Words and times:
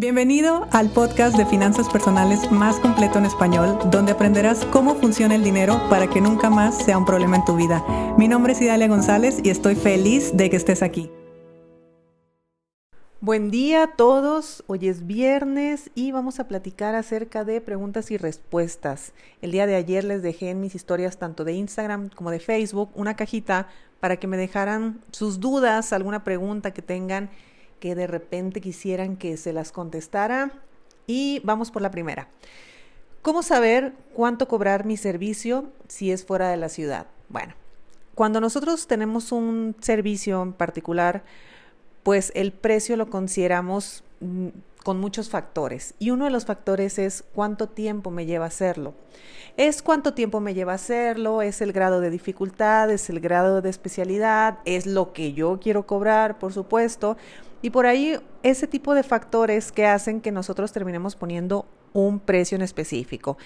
Bienvenido 0.00 0.66
al 0.72 0.88
podcast 0.88 1.36
de 1.36 1.44
finanzas 1.44 1.86
personales 1.90 2.50
más 2.50 2.80
completo 2.80 3.18
en 3.18 3.26
español, 3.26 3.78
donde 3.90 4.12
aprenderás 4.12 4.64
cómo 4.64 4.94
funciona 4.94 5.34
el 5.34 5.44
dinero 5.44 5.78
para 5.90 6.08
que 6.08 6.22
nunca 6.22 6.48
más 6.48 6.82
sea 6.82 6.96
un 6.96 7.04
problema 7.04 7.36
en 7.36 7.44
tu 7.44 7.54
vida. 7.54 7.84
Mi 8.16 8.26
nombre 8.26 8.54
es 8.54 8.62
Idalia 8.62 8.88
González 8.88 9.40
y 9.44 9.50
estoy 9.50 9.74
feliz 9.74 10.34
de 10.34 10.48
que 10.48 10.56
estés 10.56 10.82
aquí. 10.82 11.10
Buen 13.20 13.50
día 13.50 13.82
a 13.82 13.86
todos, 13.88 14.64
hoy 14.68 14.88
es 14.88 15.06
viernes 15.06 15.90
y 15.94 16.12
vamos 16.12 16.40
a 16.40 16.48
platicar 16.48 16.94
acerca 16.94 17.44
de 17.44 17.60
preguntas 17.60 18.10
y 18.10 18.16
respuestas. 18.16 19.12
El 19.42 19.52
día 19.52 19.66
de 19.66 19.74
ayer 19.74 20.04
les 20.04 20.22
dejé 20.22 20.48
en 20.48 20.62
mis 20.62 20.74
historias 20.74 21.18
tanto 21.18 21.44
de 21.44 21.52
Instagram 21.52 22.08
como 22.08 22.30
de 22.30 22.40
Facebook 22.40 22.88
una 22.94 23.16
cajita 23.16 23.68
para 24.00 24.16
que 24.16 24.26
me 24.26 24.38
dejaran 24.38 25.02
sus 25.10 25.40
dudas, 25.40 25.92
alguna 25.92 26.24
pregunta 26.24 26.70
que 26.70 26.80
tengan 26.80 27.28
que 27.80 27.94
de 27.94 28.06
repente 28.06 28.60
quisieran 28.60 29.16
que 29.16 29.36
se 29.36 29.52
las 29.52 29.72
contestara. 29.72 30.52
Y 31.06 31.40
vamos 31.42 31.70
por 31.70 31.82
la 31.82 31.90
primera. 31.90 32.28
¿Cómo 33.22 33.42
saber 33.42 33.92
cuánto 34.14 34.48
cobrar 34.48 34.86
mi 34.86 34.96
servicio 34.96 35.72
si 35.88 36.12
es 36.12 36.24
fuera 36.24 36.48
de 36.48 36.56
la 36.56 36.68
ciudad? 36.68 37.06
Bueno, 37.28 37.54
cuando 38.14 38.40
nosotros 38.40 38.86
tenemos 38.86 39.32
un 39.32 39.76
servicio 39.80 40.42
en 40.42 40.52
particular, 40.52 41.24
pues 42.02 42.32
el 42.34 42.52
precio 42.52 42.96
lo 42.96 43.10
consideramos 43.10 44.04
mm, 44.20 44.48
con 44.84 44.98
muchos 44.98 45.28
factores 45.28 45.94
y 45.98 46.10
uno 46.10 46.24
de 46.24 46.30
los 46.30 46.46
factores 46.46 46.98
es 46.98 47.24
cuánto 47.34 47.68
tiempo 47.68 48.10
me 48.10 48.26
lleva 48.26 48.46
hacerlo. 48.46 48.94
Es 49.56 49.82
cuánto 49.82 50.14
tiempo 50.14 50.40
me 50.40 50.54
lleva 50.54 50.74
hacerlo, 50.74 51.42
es 51.42 51.60
el 51.60 51.72
grado 51.72 52.00
de 52.00 52.08
dificultad, 52.08 52.90
es 52.90 53.10
el 53.10 53.20
grado 53.20 53.60
de 53.60 53.68
especialidad, 53.68 54.58
es 54.64 54.86
lo 54.86 55.12
que 55.12 55.34
yo 55.34 55.58
quiero 55.60 55.86
cobrar, 55.86 56.38
por 56.38 56.52
supuesto. 56.52 57.16
Y 57.62 57.70
por 57.70 57.86
ahí 57.86 58.18
ese 58.42 58.66
tipo 58.66 58.94
de 58.94 59.02
factores 59.02 59.72
que 59.72 59.86
hacen 59.86 60.20
que 60.20 60.32
nosotros 60.32 60.72
terminemos 60.72 61.16
poniendo 61.16 61.66
un 61.92 62.20
precio 62.20 62.56
en 62.56 62.62
específico. 62.62 63.36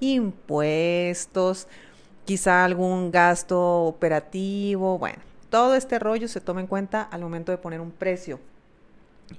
Impuestos, 0.00 1.68
quizá 2.24 2.64
algún 2.64 3.10
gasto 3.10 3.84
operativo, 3.84 4.98
bueno, 4.98 5.18
todo 5.50 5.74
este 5.74 5.98
rollo 5.98 6.28
se 6.28 6.40
toma 6.40 6.60
en 6.60 6.66
cuenta 6.66 7.02
al 7.02 7.20
momento 7.20 7.52
de 7.52 7.58
poner 7.58 7.80
un 7.80 7.90
precio. 7.90 8.40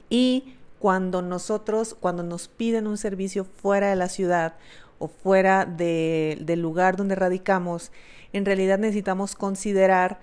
Y 0.10 0.56
cuando 0.80 1.22
nosotros, 1.22 1.96
cuando 2.00 2.24
nos 2.24 2.48
piden 2.48 2.88
un 2.88 2.98
servicio 2.98 3.46
fuera 3.46 3.90
de 3.90 3.96
la 3.96 4.10
ciudad 4.10 4.56
o 5.00 5.08
fuera 5.08 5.66
del 5.66 6.62
lugar 6.62 6.96
donde 6.96 7.16
radicamos, 7.16 7.92
en 8.34 8.46
realidad 8.46 8.78
necesitamos 8.78 9.36
considerar 9.36 10.20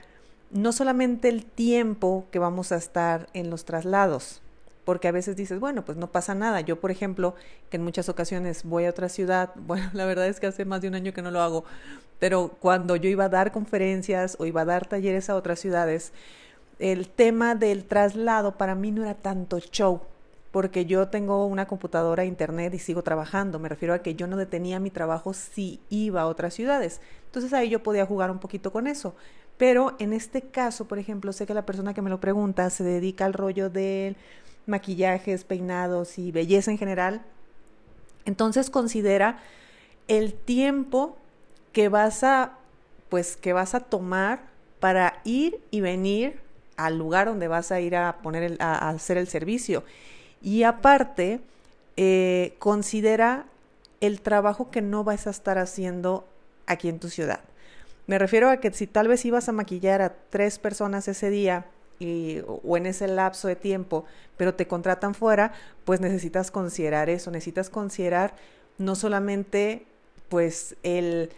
no 0.51 0.73
solamente 0.73 1.29
el 1.29 1.45
tiempo 1.45 2.27
que 2.31 2.39
vamos 2.39 2.73
a 2.73 2.77
estar 2.77 3.29
en 3.35 3.51
los 3.51 3.65
traslados, 3.65 4.41
porque 4.85 5.09
a 5.09 5.13
veces 5.13 5.37
dices, 5.37 5.61
bueno, 5.61 5.85
pues 5.85 5.99
no 5.99 6.07
pasa 6.07 6.35
nada. 6.35 6.63
Yo, 6.63 6.81
por 6.81 6.91
ejemplo, 6.91 7.35
que 7.69 7.77
en 7.77 7.85
muchas 7.85 8.09
ocasiones 8.09 8.65
voy 8.65 8.87
a 8.87 8.91
otra 8.91 9.09
ciudad, 9.11 9.51
bueno, 9.57 9.91
la 9.93 10.07
verdad 10.07 10.27
es 10.27 10.41
que 10.41 10.47
hace 10.47 10.65
más 10.65 10.81
de 10.81 10.89
un 10.89 10.95
año 10.95 11.13
que 11.13 11.23
no 11.23 11.31
lo 11.31 11.43
hago, 11.43 11.65
pero 12.19 12.57
cuando 12.61 12.97
yo 12.97 13.09
iba 13.09 13.25
a 13.25 13.29
dar 13.29 13.53
conferencias 13.53 14.37
o 14.41 14.47
iba 14.47 14.63
a 14.63 14.65
dar 14.65 14.87
talleres 14.87 15.29
a 15.29 15.37
otras 15.37 15.61
ciudades, 15.61 16.13
el 16.79 17.09
tema 17.09 17.55
del 17.55 17.85
traslado 17.85 18.57
para 18.57 18.75
mí 18.75 18.91
no 18.91 19.03
era 19.03 19.15
tanto 19.15 19.59
show, 19.59 20.01
porque 20.53 20.87
yo 20.87 21.09
tengo 21.09 21.45
una 21.47 21.67
computadora, 21.67 22.25
internet 22.25 22.73
y 22.75 22.79
sigo 22.79 23.03
trabajando. 23.03 23.59
Me 23.59 23.69
refiero 23.69 23.95
a 23.95 23.99
que 23.99 24.15
yo 24.15 24.27
no 24.27 24.37
detenía 24.37 24.81
mi 24.81 24.91
trabajo 24.91 25.35
si 25.35 25.81
iba 25.91 26.23
a 26.23 26.27
otras 26.27 26.55
ciudades. 26.55 27.01
Entonces 27.27 27.53
ahí 27.53 27.69
yo 27.69 27.83
podía 27.83 28.07
jugar 28.07 28.31
un 28.31 28.39
poquito 28.39 28.73
con 28.73 28.87
eso. 28.87 29.15
Pero 29.59 29.97
en 29.99 30.13
este 30.13 30.41
caso, 30.41 30.87
por 30.87 30.99
ejemplo, 30.99 31.33
sé 31.33 31.45
que 31.45 31.53
la 31.53 31.67
persona 31.67 31.93
que 31.93 32.01
me 32.01 32.11
lo 32.11 32.21
pregunta 32.21 32.71
se 32.71 32.85
dedica 32.85 33.25
al 33.25 33.33
rollo 33.33 33.69
de 33.69 34.15
maquillajes, 34.67 35.45
peinados 35.45 36.17
y 36.19 36.31
belleza 36.31 36.71
en 36.71 36.79
general. 36.79 37.23
Entonces 38.25 38.71
considera 38.71 39.41
el 40.07 40.33
tiempo 40.33 41.17
que 41.73 41.89
vas 41.89 42.23
a 42.23 42.55
pues 43.09 43.37
que 43.37 43.53
vas 43.53 43.75
a 43.75 43.81
tomar 43.81 44.43
para 44.81 45.21
ir 45.25 45.61
y 45.71 45.81
venir 45.81 46.41
al 46.77 46.99
lugar 46.99 47.27
donde 47.27 47.49
vas 47.49 47.73
a 47.73 47.81
ir 47.81 47.97
a 47.97 48.19
poner 48.23 48.57
a, 48.61 48.91
hacer 48.91 49.17
el 49.17 49.27
servicio 49.27 49.83
y 50.43 50.63
aparte 50.63 51.41
eh, 51.97 52.55
considera 52.59 53.47
el 54.01 54.21
trabajo 54.21 54.71
que 54.71 54.83
no 54.83 55.05
vas 55.05 55.27
a 55.27 55.31
estar 55.31 55.57
haciendo 55.57 56.27
aquí 56.67 56.89
en 56.89 57.01
tu 57.01 57.09
ciudad 57.09 57.41
me 58.09 58.19
refiero 58.19 58.49
a 58.49 58.57
que 58.57 58.73
si 58.73 58.87
tal 58.87 59.07
vez 59.07 59.25
ibas 59.27 59.49
a 59.51 59.53
maquillar 59.53 60.01
a 60.01 60.15
tres 60.31 60.59
personas 60.59 61.07
ese 61.09 61.29
día 61.29 61.67
y, 61.99 62.39
o 62.47 62.77
en 62.79 62.87
ese 62.87 63.07
lapso 63.07 63.49
de 63.49 63.55
tiempo, 63.55 64.07
pero 64.39 64.55
te 64.55 64.67
contratan 64.67 65.15
fuera, 65.15 65.53
pues 65.85 66.01
necesitas 66.01 66.51
considerar 66.51 67.11
eso, 67.11 67.31
necesitas 67.31 67.69
considerar 67.69 68.35
no 68.79 68.95
solamente 68.95 69.85
pues 70.31 70.75
el, 70.83 71.31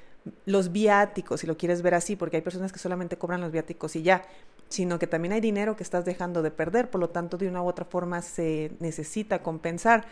los 0.46 0.70
viáticos, 0.70 1.40
si 1.40 1.48
lo 1.48 1.56
quieres 1.56 1.82
ver 1.82 1.94
así, 1.94 2.14
porque 2.14 2.36
hay 2.36 2.42
personas 2.42 2.72
que 2.72 2.78
solamente 2.78 3.18
cobran 3.18 3.40
los 3.40 3.50
viáticos 3.50 3.96
y 3.96 4.02
ya, 4.02 4.22
sino 4.68 5.00
que 5.00 5.08
también 5.08 5.32
hay 5.32 5.40
dinero 5.40 5.74
que 5.74 5.82
estás 5.82 6.04
dejando 6.04 6.40
de 6.40 6.52
perder, 6.52 6.88
por 6.88 7.00
lo 7.00 7.10
tanto 7.10 7.36
de 7.36 7.48
una 7.48 7.62
u 7.62 7.66
otra 7.66 7.84
forma 7.84 8.22
se 8.22 8.70
necesita 8.78 9.42
compensar. 9.42 10.06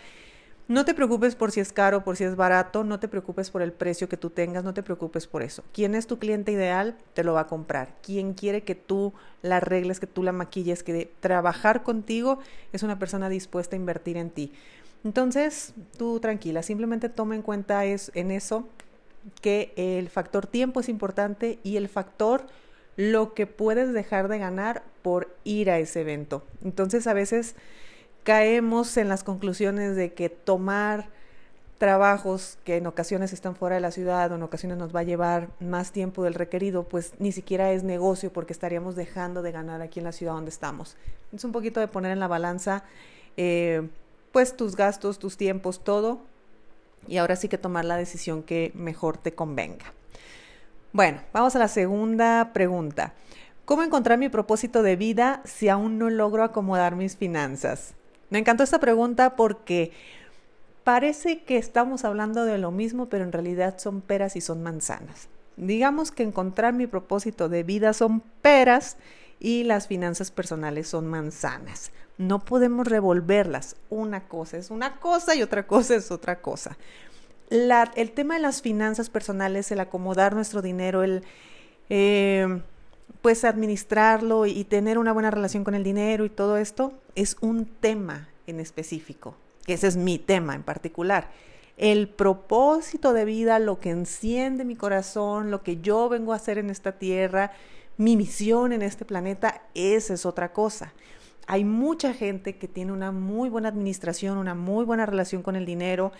No 0.68 0.84
te 0.84 0.92
preocupes 0.92 1.34
por 1.34 1.50
si 1.50 1.60
es 1.60 1.72
caro, 1.72 2.04
por 2.04 2.18
si 2.18 2.24
es 2.24 2.36
barato, 2.36 2.84
no 2.84 3.00
te 3.00 3.08
preocupes 3.08 3.50
por 3.50 3.62
el 3.62 3.72
precio 3.72 4.06
que 4.06 4.18
tú 4.18 4.28
tengas, 4.28 4.64
no 4.64 4.74
te 4.74 4.82
preocupes 4.82 5.26
por 5.26 5.42
eso. 5.42 5.64
¿Quién 5.72 5.94
es 5.94 6.06
tu 6.06 6.18
cliente 6.18 6.52
ideal? 6.52 6.98
Te 7.14 7.24
lo 7.24 7.32
va 7.32 7.40
a 7.40 7.46
comprar. 7.46 7.94
¿Quién 8.02 8.34
quiere 8.34 8.62
que 8.64 8.74
tú 8.74 9.14
la 9.40 9.56
arregles, 9.56 9.98
que 9.98 10.06
tú 10.06 10.22
la 10.22 10.32
maquilles, 10.32 10.82
que 10.82 11.10
trabajar 11.20 11.82
contigo 11.82 12.40
es 12.74 12.82
una 12.82 12.98
persona 12.98 13.30
dispuesta 13.30 13.76
a 13.76 13.78
invertir 13.78 14.18
en 14.18 14.28
ti? 14.28 14.52
Entonces, 15.04 15.72
tú 15.96 16.20
tranquila, 16.20 16.62
simplemente 16.62 17.08
toma 17.08 17.34
en 17.34 17.40
cuenta 17.40 17.86
es, 17.86 18.12
en 18.14 18.30
eso 18.30 18.68
que 19.40 19.72
el 19.76 20.10
factor 20.10 20.46
tiempo 20.46 20.80
es 20.80 20.90
importante 20.90 21.60
y 21.62 21.78
el 21.78 21.88
factor 21.88 22.46
lo 22.96 23.32
que 23.32 23.46
puedes 23.46 23.94
dejar 23.94 24.28
de 24.28 24.38
ganar 24.38 24.82
por 25.00 25.34
ir 25.44 25.70
a 25.70 25.78
ese 25.78 26.02
evento. 26.02 26.44
Entonces, 26.62 27.06
a 27.06 27.14
veces 27.14 27.54
caemos 28.24 28.96
en 28.96 29.08
las 29.08 29.24
conclusiones 29.24 29.96
de 29.96 30.12
que 30.12 30.28
tomar 30.28 31.08
trabajos 31.78 32.58
que 32.64 32.76
en 32.76 32.86
ocasiones 32.86 33.32
están 33.32 33.54
fuera 33.54 33.76
de 33.76 33.80
la 33.80 33.92
ciudad 33.92 34.30
o 34.32 34.34
en 34.34 34.42
ocasiones 34.42 34.78
nos 34.78 34.94
va 34.94 35.00
a 35.00 35.04
llevar 35.04 35.48
más 35.60 35.92
tiempo 35.92 36.24
del 36.24 36.34
requerido, 36.34 36.82
pues 36.82 37.12
ni 37.18 37.30
siquiera 37.30 37.70
es 37.72 37.84
negocio 37.84 38.32
porque 38.32 38.52
estaríamos 38.52 38.96
dejando 38.96 39.42
de 39.42 39.52
ganar 39.52 39.80
aquí 39.80 40.00
en 40.00 40.04
la 40.04 40.12
ciudad 40.12 40.32
donde 40.32 40.50
estamos. 40.50 40.96
Es 41.32 41.44
un 41.44 41.52
poquito 41.52 41.78
de 41.78 41.86
poner 41.86 42.10
en 42.10 42.18
la 42.18 42.26
balanza 42.26 42.82
eh, 43.36 43.88
pues 44.32 44.56
tus 44.56 44.74
gastos, 44.74 45.20
tus 45.20 45.36
tiempos, 45.36 45.82
todo 45.84 46.20
y 47.06 47.18
ahora 47.18 47.36
sí 47.36 47.48
que 47.48 47.58
tomar 47.58 47.84
la 47.84 47.96
decisión 47.96 48.42
que 48.42 48.72
mejor 48.74 49.16
te 49.16 49.32
convenga. 49.32 49.92
Bueno, 50.92 51.20
vamos 51.32 51.54
a 51.54 51.60
la 51.60 51.68
segunda 51.68 52.50
pregunta. 52.52 53.14
¿Cómo 53.64 53.82
encontrar 53.82 54.18
mi 54.18 54.28
propósito 54.28 54.82
de 54.82 54.96
vida 54.96 55.42
si 55.44 55.68
aún 55.68 55.98
no 55.98 56.10
logro 56.10 56.42
acomodar 56.42 56.96
mis 56.96 57.16
finanzas? 57.16 57.94
Me 58.30 58.38
encantó 58.38 58.62
esta 58.62 58.80
pregunta 58.80 59.36
porque 59.36 59.92
parece 60.84 61.42
que 61.42 61.56
estamos 61.56 62.04
hablando 62.04 62.44
de 62.44 62.58
lo 62.58 62.70
mismo, 62.70 63.06
pero 63.06 63.24
en 63.24 63.32
realidad 63.32 63.78
son 63.78 64.00
peras 64.00 64.36
y 64.36 64.40
son 64.40 64.62
manzanas. 64.62 65.28
Digamos 65.56 66.12
que 66.12 66.22
encontrar 66.22 66.72
mi 66.72 66.86
propósito 66.86 67.48
de 67.48 67.62
vida 67.62 67.92
son 67.92 68.20
peras 68.42 68.96
y 69.40 69.64
las 69.64 69.86
finanzas 69.86 70.30
personales 70.30 70.88
son 70.88 71.06
manzanas. 71.06 71.90
No 72.16 72.40
podemos 72.40 72.86
revolverlas. 72.86 73.76
Una 73.90 74.28
cosa 74.28 74.56
es 74.56 74.70
una 74.70 74.96
cosa 74.96 75.34
y 75.34 75.42
otra 75.42 75.66
cosa 75.66 75.94
es 75.94 76.10
otra 76.10 76.40
cosa. 76.40 76.76
el 77.50 78.10
tema 78.12 78.34
de 78.34 78.40
las 78.40 78.62
finanzas 78.62 79.10
personales, 79.10 79.70
el 79.72 79.80
acomodar 79.80 80.34
nuestro 80.34 80.62
dinero, 80.62 81.02
el 81.02 81.24
eh, 81.88 82.62
pues 83.22 83.44
administrarlo 83.44 84.46
y 84.46 84.64
tener 84.64 84.98
una 84.98 85.12
buena 85.12 85.30
relación 85.30 85.64
con 85.64 85.74
el 85.74 85.84
dinero 85.84 86.24
y 86.24 86.30
todo 86.30 86.56
esto 86.56 86.92
es 87.14 87.36
un 87.40 87.66
tema 87.66 88.28
en 88.46 88.60
específico. 88.60 89.34
Ese 89.66 89.86
es 89.86 89.96
mi 89.96 90.18
tema 90.18 90.54
en 90.54 90.62
particular. 90.62 91.30
El 91.76 92.08
propósito 92.08 93.12
de 93.12 93.24
vida, 93.24 93.58
lo 93.58 93.78
que 93.78 93.90
enciende 93.90 94.64
mi 94.64 94.76
corazón, 94.76 95.50
lo 95.50 95.62
que 95.62 95.80
yo 95.80 96.08
vengo 96.08 96.32
a 96.32 96.36
hacer 96.36 96.58
en 96.58 96.70
esta 96.70 96.92
tierra, 96.92 97.52
mi 97.96 98.16
misión 98.16 98.72
en 98.72 98.82
este 98.82 99.04
planeta, 99.04 99.62
esa 99.74 100.14
es 100.14 100.24
otra 100.24 100.52
cosa. 100.52 100.92
Hay 101.46 101.64
mucha 101.64 102.12
gente 102.14 102.56
que 102.56 102.68
tiene 102.68 102.92
una 102.92 103.12
muy 103.12 103.48
buena 103.48 103.68
administración, 103.68 104.38
una 104.38 104.54
muy 104.54 104.84
buena 104.84 105.06
relación 105.06 105.42
con 105.42 105.56
el 105.56 105.66
dinero 105.66 106.12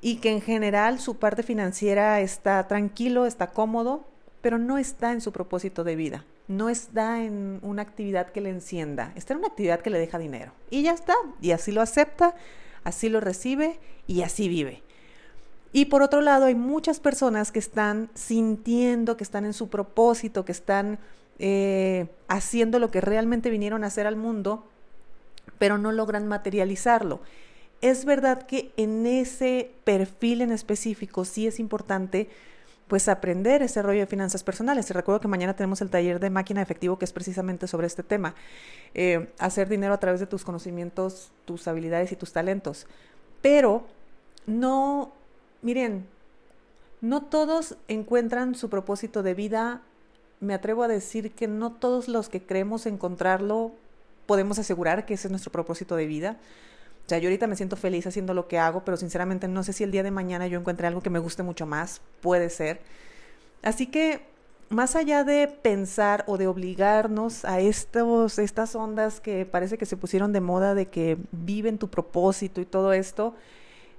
y 0.00 0.16
que 0.16 0.30
en 0.30 0.40
general 0.40 1.00
su 1.00 1.16
parte 1.16 1.42
financiera 1.42 2.20
está 2.20 2.66
tranquilo, 2.68 3.26
está 3.26 3.48
cómodo, 3.52 4.04
pero 4.44 4.58
no 4.58 4.76
está 4.76 5.12
en 5.12 5.22
su 5.22 5.32
propósito 5.32 5.84
de 5.84 5.96
vida, 5.96 6.26
no 6.48 6.68
está 6.68 7.24
en 7.24 7.60
una 7.62 7.80
actividad 7.80 8.30
que 8.30 8.42
le 8.42 8.50
encienda, 8.50 9.10
está 9.16 9.32
en 9.32 9.38
una 9.38 9.48
actividad 9.48 9.80
que 9.80 9.88
le 9.88 9.98
deja 9.98 10.18
dinero. 10.18 10.52
Y 10.68 10.82
ya 10.82 10.92
está, 10.92 11.14
y 11.40 11.52
así 11.52 11.72
lo 11.72 11.80
acepta, 11.80 12.34
así 12.82 13.08
lo 13.08 13.20
recibe 13.22 13.80
y 14.06 14.20
así 14.20 14.50
vive. 14.50 14.82
Y 15.72 15.86
por 15.86 16.02
otro 16.02 16.20
lado, 16.20 16.44
hay 16.44 16.54
muchas 16.54 17.00
personas 17.00 17.52
que 17.52 17.58
están 17.58 18.10
sintiendo 18.12 19.16
que 19.16 19.24
están 19.24 19.46
en 19.46 19.54
su 19.54 19.70
propósito, 19.70 20.44
que 20.44 20.52
están 20.52 20.98
eh, 21.38 22.08
haciendo 22.28 22.78
lo 22.78 22.90
que 22.90 23.00
realmente 23.00 23.48
vinieron 23.48 23.82
a 23.82 23.86
hacer 23.86 24.06
al 24.06 24.16
mundo, 24.16 24.66
pero 25.58 25.78
no 25.78 25.90
logran 25.90 26.28
materializarlo. 26.28 27.22
es 27.80 28.04
verdad 28.04 28.42
que 28.42 28.72
en 28.76 29.06
ese 29.06 29.70
perfil 29.84 30.42
en 30.42 30.52
específico 30.52 31.24
sí 31.24 31.46
es 31.46 31.58
importante 31.58 32.28
pues 32.88 33.08
aprender 33.08 33.62
ese 33.62 33.82
rollo 33.82 34.00
de 34.00 34.06
finanzas 34.06 34.42
personales. 34.42 34.86
Te 34.86 34.94
recuerdo 34.94 35.20
que 35.20 35.28
mañana 35.28 35.54
tenemos 35.54 35.80
el 35.80 35.90
taller 35.90 36.20
de 36.20 36.30
máquina 36.30 36.60
de 36.60 36.64
efectivo 36.64 36.98
que 36.98 37.04
es 37.04 37.12
precisamente 37.12 37.66
sobre 37.66 37.86
este 37.86 38.02
tema. 38.02 38.34
Eh, 38.94 39.32
hacer 39.38 39.68
dinero 39.68 39.94
a 39.94 40.00
través 40.00 40.20
de 40.20 40.26
tus 40.26 40.44
conocimientos, 40.44 41.32
tus 41.44 41.66
habilidades 41.66 42.12
y 42.12 42.16
tus 42.16 42.32
talentos. 42.32 42.86
Pero 43.40 43.86
no, 44.46 45.12
miren, 45.62 46.06
no 47.00 47.22
todos 47.22 47.76
encuentran 47.88 48.54
su 48.54 48.68
propósito 48.68 49.22
de 49.22 49.34
vida. 49.34 49.82
Me 50.40 50.54
atrevo 50.54 50.82
a 50.82 50.88
decir 50.88 51.32
que 51.32 51.48
no 51.48 51.72
todos 51.72 52.08
los 52.08 52.28
que 52.28 52.42
creemos 52.42 52.86
encontrarlo 52.86 53.72
podemos 54.26 54.58
asegurar 54.58 55.06
que 55.06 55.14
ese 55.14 55.28
es 55.28 55.30
nuestro 55.30 55.52
propósito 55.52 55.96
de 55.96 56.06
vida. 56.06 56.36
O 57.06 57.08
sea, 57.08 57.18
yo 57.18 57.28
ahorita 57.28 57.46
me 57.46 57.56
siento 57.56 57.76
feliz 57.76 58.06
haciendo 58.06 58.32
lo 58.32 58.48
que 58.48 58.58
hago, 58.58 58.84
pero 58.84 58.96
sinceramente 58.96 59.46
no 59.46 59.62
sé 59.62 59.74
si 59.74 59.84
el 59.84 59.90
día 59.90 60.02
de 60.02 60.10
mañana 60.10 60.46
yo 60.46 60.58
encuentre 60.58 60.86
algo 60.86 61.02
que 61.02 61.10
me 61.10 61.18
guste 61.18 61.42
mucho 61.42 61.66
más. 61.66 62.00
Puede 62.22 62.48
ser. 62.48 62.80
Así 63.62 63.86
que, 63.86 64.22
más 64.70 64.96
allá 64.96 65.22
de 65.22 65.48
pensar 65.48 66.24
o 66.26 66.38
de 66.38 66.46
obligarnos 66.46 67.44
a 67.44 67.60
estos, 67.60 68.38
estas 68.38 68.74
ondas 68.74 69.20
que 69.20 69.44
parece 69.44 69.76
que 69.76 69.86
se 69.86 69.98
pusieron 69.98 70.32
de 70.32 70.40
moda 70.40 70.74
de 70.74 70.86
que 70.86 71.18
viven 71.30 71.76
tu 71.76 71.88
propósito 71.88 72.62
y 72.62 72.64
todo 72.64 72.94
esto, 72.94 73.34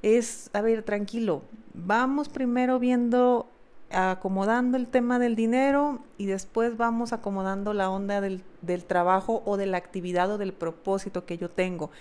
es, 0.01 0.49
a 0.53 0.61
ver, 0.61 0.83
tranquilo, 0.83 1.43
vamos 1.73 2.29
primero 2.29 2.79
viendo, 2.79 3.47
acomodando 3.91 4.77
el 4.77 4.87
tema 4.87 5.19
del 5.19 5.35
dinero 5.35 5.99
y 6.17 6.25
después 6.25 6.77
vamos 6.77 7.13
acomodando 7.13 7.73
la 7.73 7.89
onda 7.89 8.21
del, 8.21 8.43
del 8.61 8.85
trabajo 8.85 9.43
o 9.45 9.57
de 9.57 9.65
la 9.67 9.77
actividad 9.77 10.31
o 10.31 10.37
del 10.37 10.53
propósito 10.53 11.25
que 11.25 11.37
yo 11.37 11.49
tengo. 11.49 11.91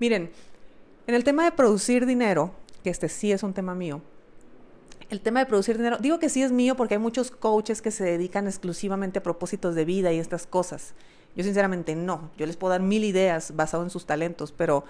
Miren, 0.00 0.30
en 1.06 1.14
el 1.14 1.24
tema 1.24 1.44
de 1.44 1.52
producir 1.52 2.06
dinero, 2.06 2.52
que 2.82 2.90
este 2.90 3.08
sí 3.08 3.32
es 3.32 3.42
un 3.42 3.54
tema 3.54 3.74
mío, 3.74 4.02
el 5.10 5.20
tema 5.20 5.40
de 5.40 5.46
producir 5.46 5.78
dinero, 5.78 5.96
digo 5.98 6.18
que 6.18 6.28
sí 6.28 6.42
es 6.42 6.52
mío 6.52 6.76
porque 6.76 6.94
hay 6.94 7.00
muchos 7.00 7.30
coaches 7.30 7.80
que 7.80 7.90
se 7.90 8.04
dedican 8.04 8.46
exclusivamente 8.46 9.20
a 9.20 9.22
propósitos 9.22 9.74
de 9.74 9.84
vida 9.84 10.12
y 10.12 10.18
estas 10.18 10.46
cosas. 10.46 10.94
Yo 11.34 11.44
sinceramente 11.44 11.94
no, 11.96 12.30
yo 12.36 12.46
les 12.46 12.56
puedo 12.56 12.72
dar 12.72 12.82
mil 12.82 13.04
ideas 13.04 13.56
basado 13.56 13.82
en 13.84 13.90
sus 13.90 14.06
talentos, 14.06 14.52
pero 14.52 14.84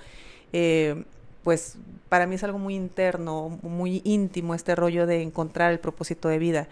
eh, 0.52 1.04
pues 1.44 1.76
para 2.08 2.26
mí 2.26 2.34
es 2.34 2.44
algo 2.44 2.58
muy 2.58 2.74
interno, 2.74 3.58
muy 3.62 4.02
íntimo 4.04 4.54
este 4.54 4.74
rollo 4.74 5.06
de 5.06 5.22
encontrar 5.22 5.72
el 5.72 5.78
propósito 5.78 6.28
de 6.28 6.38
vida. 6.38 6.68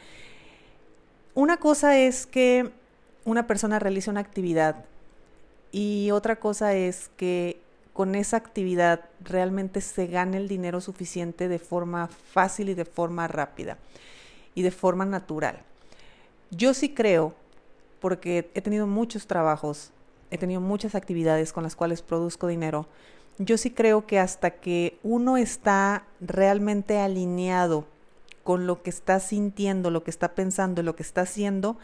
Una 1.35 1.59
cosa 1.59 1.99
es 1.99 2.27
que 2.27 2.71
una 3.25 3.47
persona 3.47 3.79
realice 3.79 4.11
una 4.11 4.21
actividad 4.21 4.85
y 5.73 6.11
otra 6.13 6.37
cosa 6.37 6.75
es 6.75 7.11
que 7.17 7.61
con 7.93 8.15
esa 8.15 8.37
actividad 8.37 9.07
realmente 9.23 9.81
se 9.81 10.07
gane 10.07 10.37
el 10.37 10.49
dinero 10.49 10.81
suficiente 10.81 11.49
de 11.49 11.59
forma 11.59 12.09
fácil 12.09 12.69
y 12.69 12.75
de 12.75 12.85
forma 12.85 13.27
rápida 13.27 13.79
y 14.55 14.63
de 14.63 14.71
forma 14.71 15.05
natural. 15.05 15.61
Yo 16.51 16.75
sí 16.75 16.91
creo, 16.91 17.35
porque 18.01 18.51
he 18.55 18.61
tenido 18.61 18.87
muchos 18.87 19.27
trabajos, 19.27 19.93
he 20.31 20.39
tenido 20.39 20.61
muchas 20.61 20.95
actividades 20.95 21.53
con 21.53 21.63
las 21.63 21.75
cuales 21.75 22.03
produzco 22.03 22.47
dinero, 22.47 22.87
yo 23.39 23.59
sí 23.59 23.71
creo 23.71 24.07
que 24.07 24.19
hasta 24.19 24.51
que 24.51 24.99
uno 25.03 25.37
está 25.37 26.05
realmente 26.21 26.99
alineado 26.99 27.87
con 28.45 28.67
lo 28.67 28.83
que 28.83 28.91
está 28.91 29.21
sintiendo, 29.21 29.91
lo 29.91 30.05
que 30.05 30.11
está 30.11 30.35
pensando, 30.35 30.83
lo 30.83 30.97
que 30.97 31.03
está 31.03 31.23
haciendo, 31.23 31.77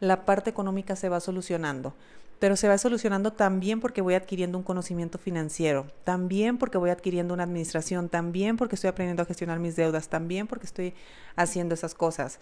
la 0.00 0.24
parte 0.24 0.50
económica 0.50 0.96
se 0.96 1.08
va 1.08 1.20
solucionando 1.20 1.94
pero 2.38 2.56
se 2.56 2.68
va 2.68 2.78
solucionando 2.78 3.32
también 3.32 3.80
porque 3.80 4.00
voy 4.00 4.14
adquiriendo 4.14 4.58
un 4.58 4.64
conocimiento 4.64 5.18
financiero, 5.18 5.86
también 6.04 6.58
porque 6.58 6.78
voy 6.78 6.90
adquiriendo 6.90 7.34
una 7.34 7.42
administración, 7.42 8.08
también 8.08 8.56
porque 8.56 8.76
estoy 8.76 8.88
aprendiendo 8.88 9.22
a 9.22 9.26
gestionar 9.26 9.58
mis 9.58 9.76
deudas, 9.76 10.08
también 10.08 10.46
porque 10.46 10.66
estoy 10.66 10.94
haciendo 11.36 11.74
esas 11.74 11.94
cosas. 11.94 12.38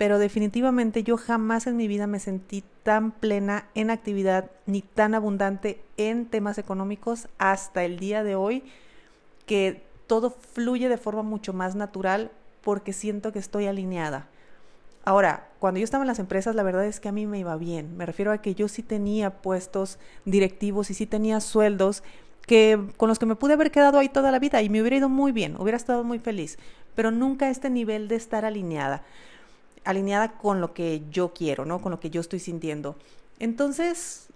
Pero 0.00 0.18
definitivamente 0.18 1.02
yo 1.02 1.18
jamás 1.18 1.66
en 1.66 1.76
mi 1.76 1.86
vida 1.86 2.06
me 2.06 2.20
sentí 2.20 2.64
tan 2.84 3.10
plena 3.10 3.66
en 3.74 3.90
actividad 3.90 4.50
ni 4.64 4.80
tan 4.80 5.14
abundante 5.14 5.78
en 5.98 6.24
temas 6.24 6.56
económicos 6.56 7.28
hasta 7.36 7.84
el 7.84 7.98
día 7.98 8.24
de 8.24 8.34
hoy 8.34 8.64
que 9.44 9.82
todo 10.06 10.30
fluye 10.30 10.88
de 10.88 10.96
forma 10.96 11.22
mucho 11.22 11.52
más 11.52 11.74
natural 11.74 12.30
porque 12.62 12.94
siento 12.94 13.30
que 13.30 13.40
estoy 13.40 13.66
alineada. 13.66 14.26
Ahora, 15.04 15.50
cuando 15.58 15.80
yo 15.80 15.84
estaba 15.84 16.04
en 16.04 16.08
las 16.08 16.18
empresas, 16.18 16.56
la 16.56 16.62
verdad 16.62 16.86
es 16.86 16.98
que 16.98 17.10
a 17.10 17.12
mí 17.12 17.26
me 17.26 17.38
iba 17.38 17.54
bien. 17.58 17.98
Me 17.98 18.06
refiero 18.06 18.32
a 18.32 18.38
que 18.38 18.54
yo 18.54 18.68
sí 18.68 18.82
tenía 18.82 19.42
puestos 19.42 19.98
directivos 20.24 20.88
y 20.88 20.94
sí 20.94 21.04
tenía 21.04 21.42
sueldos 21.42 22.02
que 22.46 22.86
con 22.96 23.10
los 23.10 23.18
que 23.18 23.26
me 23.26 23.36
pude 23.36 23.52
haber 23.52 23.70
quedado 23.70 23.98
ahí 23.98 24.08
toda 24.08 24.30
la 24.30 24.38
vida 24.38 24.62
y 24.62 24.70
me 24.70 24.80
hubiera 24.80 24.96
ido 24.96 25.10
muy 25.10 25.30
bien, 25.30 25.56
hubiera 25.60 25.76
estado 25.76 26.04
muy 26.04 26.18
feliz, 26.18 26.58
pero 26.94 27.10
nunca 27.10 27.50
este 27.50 27.68
nivel 27.68 28.08
de 28.08 28.16
estar 28.16 28.46
alineada, 28.46 29.04
alineada 29.84 30.32
con 30.32 30.60
lo 30.60 30.74
que 30.74 31.02
yo 31.10 31.32
quiero, 31.32 31.64
¿no? 31.64 31.80
Con 31.80 31.90
lo 31.90 32.00
que 32.00 32.10
yo 32.10 32.20
estoy 32.20 32.38
sintiendo. 32.38 32.96
Entonces, 33.38 34.28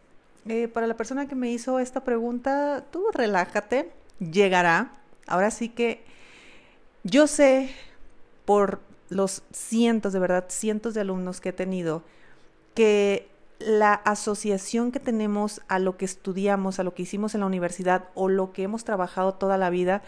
eh, 0.46 0.68
para 0.68 0.86
la 0.86 0.96
persona 0.96 1.28
que 1.28 1.34
me 1.34 1.50
hizo 1.50 1.78
esta 1.78 2.04
pregunta, 2.04 2.84
tú 2.90 3.06
relájate, 3.12 3.90
llegará. 4.18 4.92
Ahora 5.26 5.50
sí 5.50 5.68
que 5.68 6.04
yo 7.02 7.26
sé 7.26 7.70
por 8.44 8.80
los 9.08 9.42
cientos, 9.52 10.12
de 10.12 10.18
verdad, 10.18 10.46
cientos 10.48 10.94
de 10.94 11.00
alumnos 11.00 11.40
que 11.40 11.50
he 11.50 11.52
tenido, 11.52 12.02
que 12.74 13.28
la 13.58 13.94
asociación 13.94 14.92
que 14.92 15.00
tenemos 15.00 15.62
a 15.68 15.78
lo 15.78 15.96
que 15.96 16.04
estudiamos, 16.04 16.78
a 16.78 16.82
lo 16.82 16.94
que 16.94 17.02
hicimos 17.02 17.34
en 17.34 17.40
la 17.40 17.46
universidad 17.46 18.04
o 18.14 18.28
lo 18.28 18.52
que 18.52 18.64
hemos 18.64 18.84
trabajado 18.84 19.34
toda 19.34 19.56
la 19.56 19.70
vida 19.70 20.02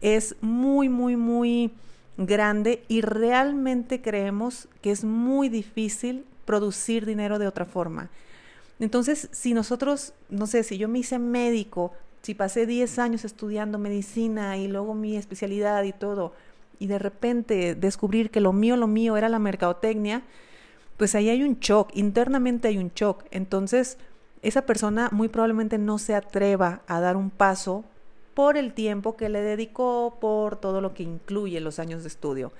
es 0.00 0.36
muy, 0.40 0.88
muy, 0.88 1.16
muy 1.16 1.72
grande 2.26 2.84
y 2.88 3.00
realmente 3.00 4.02
creemos 4.02 4.68
que 4.82 4.90
es 4.90 5.04
muy 5.04 5.48
difícil 5.48 6.24
producir 6.44 7.06
dinero 7.06 7.38
de 7.38 7.46
otra 7.46 7.64
forma. 7.64 8.10
Entonces, 8.78 9.28
si 9.32 9.54
nosotros, 9.54 10.14
no 10.28 10.46
sé, 10.46 10.62
si 10.62 10.78
yo 10.78 10.88
me 10.88 10.98
hice 10.98 11.18
médico, 11.18 11.92
si 12.22 12.34
pasé 12.34 12.66
10 12.66 12.98
años 12.98 13.24
estudiando 13.24 13.78
medicina 13.78 14.56
y 14.56 14.68
luego 14.68 14.94
mi 14.94 15.16
especialidad 15.16 15.82
y 15.84 15.92
todo, 15.92 16.34
y 16.78 16.86
de 16.86 16.98
repente 16.98 17.74
descubrir 17.74 18.30
que 18.30 18.40
lo 18.40 18.52
mío, 18.52 18.76
lo 18.76 18.86
mío 18.86 19.16
era 19.16 19.28
la 19.28 19.38
mercadotecnia, 19.38 20.22
pues 20.96 21.14
ahí 21.14 21.30
hay 21.30 21.42
un 21.42 21.58
shock, 21.60 21.90
internamente 21.94 22.68
hay 22.68 22.78
un 22.78 22.90
shock. 22.94 23.24
Entonces, 23.30 23.98
esa 24.42 24.62
persona 24.62 25.08
muy 25.12 25.28
probablemente 25.28 25.78
no 25.78 25.98
se 25.98 26.14
atreva 26.14 26.82
a 26.86 27.00
dar 27.00 27.16
un 27.16 27.30
paso 27.30 27.84
por 28.40 28.56
el 28.56 28.72
tiempo 28.72 29.18
que 29.18 29.28
le 29.28 29.42
dedicó, 29.42 30.16
por 30.18 30.56
todo 30.56 30.80
lo 30.80 30.94
que 30.94 31.02
incluye 31.02 31.60
los 31.60 31.78
años 31.78 32.00
de 32.00 32.08
estudio. 32.08 32.54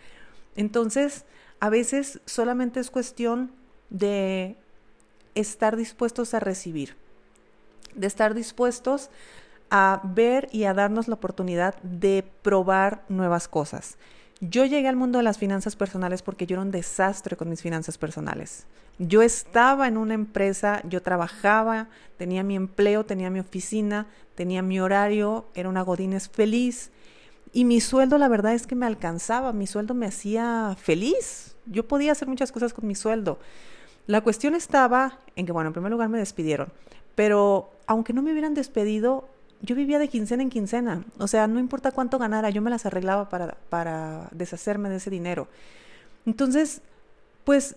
Entonces, 0.54 1.24
a 1.58 1.70
veces 1.70 2.20
solamente 2.26 2.80
es 2.80 2.90
cuestión 2.90 3.50
de 3.88 4.58
estar 5.34 5.76
dispuestos 5.76 6.34
a 6.34 6.38
recibir, 6.38 6.96
de 7.94 8.06
estar 8.06 8.34
dispuestos 8.34 9.08
a 9.70 10.02
ver 10.04 10.50
y 10.52 10.64
a 10.64 10.74
darnos 10.74 11.08
la 11.08 11.14
oportunidad 11.14 11.74
de 11.82 12.30
probar 12.42 13.02
nuevas 13.08 13.48
cosas. 13.48 13.96
Yo 14.40 14.64
llegué 14.64 14.88
al 14.88 14.96
mundo 14.96 15.18
de 15.18 15.24
las 15.24 15.36
finanzas 15.36 15.76
personales 15.76 16.22
porque 16.22 16.46
yo 16.46 16.54
era 16.54 16.62
un 16.62 16.70
desastre 16.70 17.36
con 17.36 17.50
mis 17.50 17.60
finanzas 17.60 17.98
personales. 17.98 18.66
Yo 18.98 19.20
estaba 19.20 19.86
en 19.86 19.98
una 19.98 20.14
empresa, 20.14 20.80
yo 20.88 21.02
trabajaba, 21.02 21.88
tenía 22.16 22.42
mi 22.42 22.56
empleo, 22.56 23.04
tenía 23.04 23.28
mi 23.28 23.40
oficina, 23.40 24.06
tenía 24.34 24.62
mi 24.62 24.80
horario, 24.80 25.46
era 25.54 25.68
una 25.68 25.82
godines 25.82 26.30
feliz 26.30 26.90
y 27.52 27.66
mi 27.66 27.80
sueldo 27.80 28.16
la 28.16 28.28
verdad 28.28 28.54
es 28.54 28.66
que 28.66 28.74
me 28.74 28.86
alcanzaba, 28.86 29.52
mi 29.52 29.66
sueldo 29.66 29.92
me 29.92 30.06
hacía 30.06 30.74
feliz. 30.80 31.56
Yo 31.66 31.86
podía 31.86 32.12
hacer 32.12 32.26
muchas 32.26 32.50
cosas 32.50 32.72
con 32.72 32.86
mi 32.86 32.94
sueldo. 32.94 33.38
La 34.06 34.22
cuestión 34.22 34.54
estaba 34.54 35.18
en 35.36 35.44
que, 35.44 35.52
bueno, 35.52 35.68
en 35.68 35.74
primer 35.74 35.92
lugar 35.92 36.08
me 36.08 36.18
despidieron, 36.18 36.72
pero 37.14 37.70
aunque 37.86 38.14
no 38.14 38.22
me 38.22 38.32
hubieran 38.32 38.54
despedido, 38.54 39.28
yo 39.62 39.74
vivía 39.76 39.98
de 39.98 40.08
quincena 40.08 40.42
en 40.42 40.50
quincena. 40.50 41.04
O 41.18 41.26
sea, 41.26 41.46
no 41.46 41.58
importa 41.60 41.92
cuánto 41.92 42.18
ganara, 42.18 42.50
yo 42.50 42.62
me 42.62 42.70
las 42.70 42.86
arreglaba 42.86 43.28
para, 43.28 43.56
para 43.68 44.28
deshacerme 44.32 44.88
de 44.88 44.96
ese 44.96 45.10
dinero. 45.10 45.48
Entonces, 46.26 46.82
pues 47.44 47.76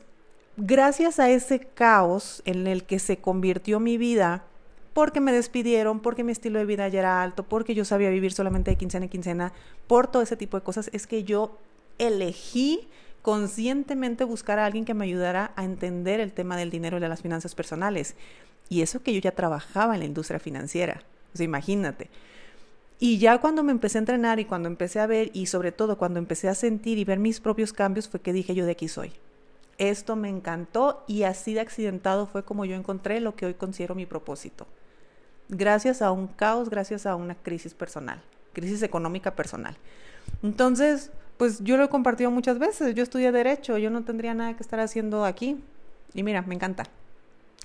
gracias 0.57 1.19
a 1.19 1.29
ese 1.29 1.59
caos 1.59 2.41
en 2.45 2.67
el 2.67 2.83
que 2.83 2.99
se 2.99 3.17
convirtió 3.17 3.79
mi 3.79 3.97
vida, 3.97 4.43
porque 4.93 5.19
me 5.19 5.31
despidieron, 5.31 5.99
porque 5.99 6.23
mi 6.23 6.31
estilo 6.31 6.59
de 6.59 6.65
vida 6.65 6.87
ya 6.87 6.99
era 6.99 7.23
alto, 7.23 7.43
porque 7.43 7.73
yo 7.73 7.83
sabía 7.83 8.09
vivir 8.09 8.31
solamente 8.31 8.71
de 8.71 8.77
quincena 8.77 9.05
en 9.05 9.09
quincena, 9.09 9.53
por 9.87 10.07
todo 10.07 10.21
ese 10.21 10.37
tipo 10.37 10.57
de 10.57 10.63
cosas, 10.63 10.89
es 10.93 11.07
que 11.07 11.23
yo 11.23 11.57
elegí 11.97 12.87
conscientemente 13.23 14.23
buscar 14.23 14.59
a 14.59 14.65
alguien 14.65 14.85
que 14.85 14.93
me 14.93 15.05
ayudara 15.05 15.51
a 15.55 15.63
entender 15.63 16.19
el 16.19 16.33
tema 16.33 16.57
del 16.57 16.69
dinero 16.69 16.97
y 16.97 16.99
de 16.99 17.09
las 17.09 17.21
finanzas 17.21 17.55
personales. 17.55 18.15
Y 18.69 18.81
eso 18.81 19.01
que 19.01 19.13
yo 19.13 19.19
ya 19.19 19.31
trabajaba 19.31 19.93
en 19.95 19.99
la 20.01 20.05
industria 20.05 20.39
financiera. 20.39 21.01
O 21.33 21.37
sea, 21.37 21.43
imagínate. 21.45 22.09
Y 22.99 23.17
ya 23.17 23.39
cuando 23.39 23.63
me 23.63 23.71
empecé 23.71 23.97
a 23.97 23.99
entrenar 23.99 24.39
y 24.39 24.45
cuando 24.45 24.69
empecé 24.69 24.99
a 24.99 25.07
ver 25.07 25.29
y 25.33 25.47
sobre 25.47 25.71
todo 25.71 25.97
cuando 25.97 26.19
empecé 26.19 26.47
a 26.47 26.55
sentir 26.55 26.97
y 26.97 27.03
ver 27.03 27.19
mis 27.19 27.41
propios 27.41 27.73
cambios 27.73 28.07
fue 28.07 28.21
que 28.21 28.31
dije 28.31 28.55
yo 28.55 28.65
de 28.65 28.71
aquí 28.71 28.87
soy. 28.87 29.11
Esto 29.77 30.15
me 30.15 30.29
encantó 30.29 31.03
y 31.07 31.23
así 31.23 31.53
de 31.53 31.59
accidentado 31.59 32.27
fue 32.27 32.43
como 32.43 32.63
yo 32.63 32.75
encontré 32.75 33.19
lo 33.19 33.35
que 33.35 33.45
hoy 33.45 33.55
considero 33.55 33.95
mi 33.95 34.05
propósito. 34.05 34.67
Gracias 35.49 36.01
a 36.01 36.11
un 36.11 36.27
caos, 36.27 36.69
gracias 36.69 37.05
a 37.05 37.15
una 37.15 37.35
crisis 37.35 37.73
personal. 37.73 38.21
crisis 38.53 38.83
económica 38.83 39.35
personal. 39.35 39.75
Entonces, 40.43 41.11
pues 41.37 41.63
yo 41.63 41.75
lo 41.75 41.83
he 41.83 41.89
compartido 41.89 42.31
muchas 42.31 42.59
veces. 42.59 42.93
Yo 42.95 43.03
estudié 43.03 43.31
Derecho, 43.31 43.77
yo 43.77 43.89
no 43.89 44.03
tendría 44.03 44.33
nada 44.33 44.55
que 44.55 44.63
estar 44.63 44.79
haciendo 44.79 45.25
aquí. 45.25 45.61
Y 46.13 46.23
mira, 46.23 46.43
me 46.43 46.55
encanta. 46.55 46.85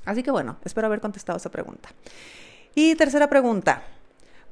Así 0.05 0.23
que 0.23 0.31
bueno, 0.31 0.57
espero 0.65 0.87
haber 0.87 1.01
contestado 1.01 1.37
esa 1.37 1.51
pregunta. 1.51 1.91
Y 2.81 2.95
tercera 2.95 3.29
pregunta. 3.29 3.83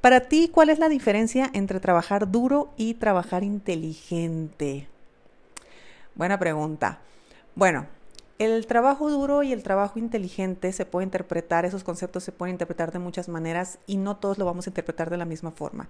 Para 0.00 0.22
ti, 0.22 0.50
¿cuál 0.52 0.68
es 0.68 0.80
la 0.80 0.88
diferencia 0.88 1.48
entre 1.52 1.78
trabajar 1.78 2.28
duro 2.28 2.72
y 2.76 2.94
trabajar 2.94 3.44
inteligente? 3.44 4.88
Buena 6.16 6.36
pregunta. 6.36 6.98
Bueno, 7.54 7.86
el 8.40 8.66
trabajo 8.66 9.10
duro 9.10 9.44
y 9.44 9.52
el 9.52 9.62
trabajo 9.62 10.00
inteligente 10.00 10.72
se 10.72 10.84
puede 10.84 11.04
interpretar, 11.04 11.66
esos 11.66 11.84
conceptos 11.84 12.24
se 12.24 12.32
pueden 12.32 12.56
interpretar 12.56 12.90
de 12.90 12.98
muchas 12.98 13.28
maneras 13.28 13.78
y 13.86 13.96
no 13.96 14.16
todos 14.16 14.38
lo 14.38 14.44
vamos 14.44 14.66
a 14.66 14.70
interpretar 14.70 15.08
de 15.08 15.18
la 15.18 15.24
misma 15.24 15.52
forma. 15.52 15.88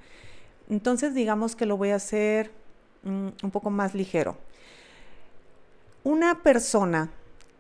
Entonces, 0.69 1.15
digamos 1.15 1.57
que 1.57 1.65
lo 1.65 1.79
voy 1.79 1.89
a 1.89 1.97
hacer 1.97 2.51
mm, 3.03 3.29
un 3.45 3.51
poco 3.51 3.71
más 3.71 3.95
ligero. 3.95 4.37
Una 6.05 6.43
persona 6.43 7.09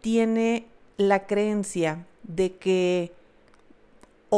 tiene 0.02 0.66
la 0.99 1.26
creencia 1.26 2.04
de 2.25 2.56
que 2.56 3.14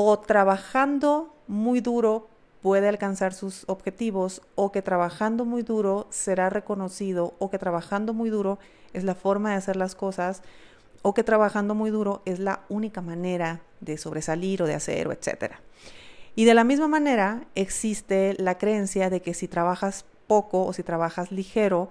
o 0.00 0.16
trabajando 0.20 1.34
muy 1.48 1.80
duro 1.80 2.28
puede 2.62 2.88
alcanzar 2.88 3.34
sus 3.34 3.64
objetivos 3.66 4.42
o 4.54 4.70
que 4.70 4.80
trabajando 4.80 5.44
muy 5.44 5.62
duro 5.62 6.06
será 6.10 6.50
reconocido 6.50 7.34
o 7.40 7.50
que 7.50 7.58
trabajando 7.58 8.14
muy 8.14 8.30
duro 8.30 8.60
es 8.92 9.02
la 9.02 9.16
forma 9.16 9.50
de 9.50 9.56
hacer 9.56 9.74
las 9.74 9.96
cosas 9.96 10.42
o 11.02 11.14
que 11.14 11.24
trabajando 11.24 11.74
muy 11.74 11.90
duro 11.90 12.22
es 12.26 12.38
la 12.38 12.60
única 12.68 13.00
manera 13.00 13.60
de 13.80 13.98
sobresalir 13.98 14.62
o 14.62 14.66
de 14.66 14.74
hacer 14.74 15.08
o 15.08 15.12
etcétera. 15.12 15.60
Y 16.36 16.44
de 16.44 16.54
la 16.54 16.62
misma 16.62 16.86
manera 16.86 17.42
existe 17.56 18.36
la 18.38 18.56
creencia 18.56 19.10
de 19.10 19.20
que 19.20 19.34
si 19.34 19.48
trabajas 19.48 20.04
poco 20.28 20.64
o 20.64 20.72
si 20.72 20.84
trabajas 20.84 21.32
ligero, 21.32 21.88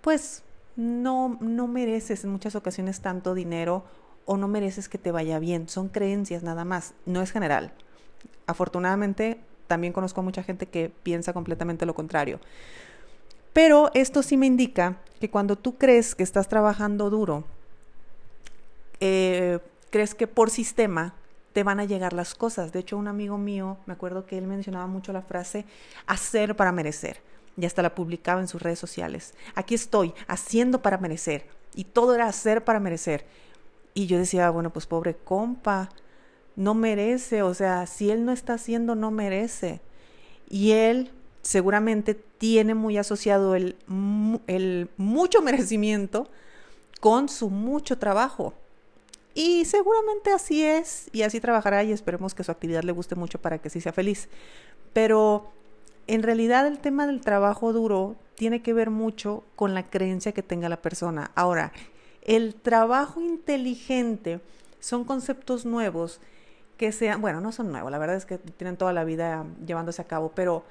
pues 0.00 0.44
no, 0.76 1.36
no 1.42 1.66
mereces 1.66 2.24
en 2.24 2.30
muchas 2.30 2.54
ocasiones 2.54 3.00
tanto 3.00 3.34
dinero 3.34 3.84
o 4.24 4.36
no 4.36 4.48
mereces 4.48 4.88
que 4.88 4.98
te 4.98 5.12
vaya 5.12 5.38
bien. 5.38 5.68
Son 5.68 5.88
creencias 5.88 6.42
nada 6.42 6.64
más, 6.64 6.94
no 7.06 7.22
es 7.22 7.30
general. 7.32 7.72
Afortunadamente, 8.46 9.40
también 9.66 9.92
conozco 9.92 10.20
a 10.20 10.24
mucha 10.24 10.42
gente 10.42 10.66
que 10.66 10.90
piensa 11.02 11.32
completamente 11.32 11.86
lo 11.86 11.94
contrario. 11.94 12.40
Pero 13.52 13.90
esto 13.94 14.22
sí 14.22 14.36
me 14.36 14.46
indica 14.46 14.98
que 15.20 15.30
cuando 15.30 15.56
tú 15.56 15.76
crees 15.76 16.14
que 16.14 16.22
estás 16.22 16.48
trabajando 16.48 17.10
duro, 17.10 17.44
eh, 19.00 19.58
crees 19.90 20.14
que 20.14 20.26
por 20.26 20.50
sistema 20.50 21.14
te 21.52 21.62
van 21.62 21.80
a 21.80 21.84
llegar 21.84 22.12
las 22.12 22.34
cosas. 22.34 22.72
De 22.72 22.78
hecho, 22.78 22.96
un 22.96 23.08
amigo 23.08 23.38
mío, 23.38 23.78
me 23.86 23.92
acuerdo 23.92 24.26
que 24.26 24.38
él 24.38 24.46
mencionaba 24.46 24.86
mucho 24.86 25.12
la 25.12 25.22
frase 25.22 25.64
hacer 26.06 26.56
para 26.56 26.72
merecer. 26.72 27.20
Y 27.56 27.66
hasta 27.66 27.82
la 27.82 27.94
publicaba 27.94 28.40
en 28.40 28.48
sus 28.48 28.62
redes 28.62 28.78
sociales. 28.78 29.34
Aquí 29.54 29.74
estoy, 29.74 30.14
haciendo 30.28 30.82
para 30.82 30.98
merecer. 30.98 31.46
Y 31.74 31.84
todo 31.84 32.14
era 32.14 32.26
hacer 32.26 32.64
para 32.64 32.80
merecer. 32.80 33.26
Y 33.94 34.06
yo 34.06 34.18
decía, 34.18 34.50
bueno, 34.50 34.70
pues 34.70 34.86
pobre 34.86 35.16
compa, 35.16 35.90
no 36.56 36.74
merece, 36.74 37.42
o 37.42 37.54
sea, 37.54 37.86
si 37.86 38.10
él 38.10 38.24
no 38.24 38.32
está 38.32 38.54
haciendo, 38.54 38.94
no 38.94 39.10
merece. 39.10 39.80
Y 40.48 40.72
él 40.72 41.10
seguramente 41.42 42.14
tiene 42.14 42.74
muy 42.74 42.98
asociado 42.98 43.54
el, 43.54 43.76
el 44.46 44.88
mucho 44.96 45.42
merecimiento 45.42 46.28
con 47.00 47.28
su 47.28 47.50
mucho 47.50 47.98
trabajo. 47.98 48.54
Y 49.34 49.64
seguramente 49.64 50.32
así 50.32 50.64
es, 50.64 51.08
y 51.12 51.22
así 51.22 51.40
trabajará 51.40 51.84
y 51.84 51.92
esperemos 51.92 52.34
que 52.34 52.44
su 52.44 52.50
actividad 52.50 52.82
le 52.82 52.92
guste 52.92 53.14
mucho 53.14 53.40
para 53.40 53.58
que 53.58 53.70
sí 53.70 53.80
sea 53.80 53.92
feliz. 53.92 54.28
Pero 54.92 55.50
en 56.06 56.22
realidad 56.22 56.66
el 56.66 56.78
tema 56.78 57.06
del 57.06 57.20
trabajo 57.20 57.72
duro 57.72 58.16
tiene 58.34 58.60
que 58.62 58.72
ver 58.72 58.90
mucho 58.90 59.44
con 59.54 59.74
la 59.74 59.88
creencia 59.88 60.32
que 60.32 60.42
tenga 60.42 60.68
la 60.68 60.82
persona. 60.82 61.30
Ahora, 61.36 61.72
el 62.22 62.54
trabajo 62.54 63.20
inteligente 63.20 64.40
son 64.80 65.04
conceptos 65.04 65.64
nuevos 65.64 66.20
que 66.76 66.92
sean, 66.92 67.20
bueno, 67.20 67.40
no 67.40 67.52
son 67.52 67.70
nuevos, 67.70 67.90
la 67.90 67.98
verdad 67.98 68.16
es 68.16 68.24
que 68.24 68.38
tienen 68.38 68.76
toda 68.76 68.92
la 68.92 69.04
vida 69.04 69.44
llevándose 69.66 70.00
a 70.00 70.06
cabo, 70.06 70.32
pero 70.34 70.64